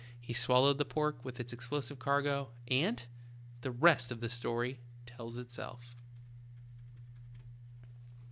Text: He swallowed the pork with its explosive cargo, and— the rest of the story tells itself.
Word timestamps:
He 0.19 0.33
swallowed 0.33 0.79
the 0.79 0.83
pork 0.83 1.23
with 1.23 1.39
its 1.39 1.53
explosive 1.53 1.99
cargo, 1.99 2.49
and— 2.67 3.05
the 3.61 3.69
rest 3.69 4.11
of 4.11 4.19
the 4.19 4.29
story 4.29 4.79
tells 5.05 5.37
itself. 5.37 5.95